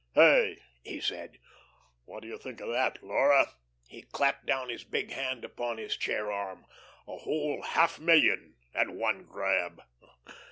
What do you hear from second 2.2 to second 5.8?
do you think of that, Laura," he clapped down his big hand upon